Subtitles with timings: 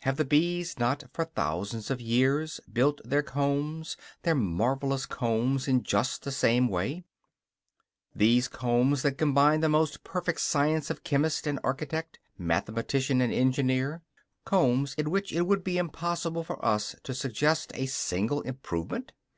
[0.00, 5.82] Have the bees not, for thousands of years, built their combs, their marvelous combs, in
[5.82, 7.04] just the same way;
[8.16, 14.00] these combs that combine the most perfect science of chemist and architect, mathematician and engineer;
[14.46, 19.12] combs in which it would be impossible for us to suggest a single improvement?